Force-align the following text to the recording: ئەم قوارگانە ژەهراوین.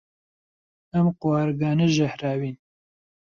ئەم 0.93 1.07
قوارگانە 1.21 1.87
ژەهراوین. 1.95 2.55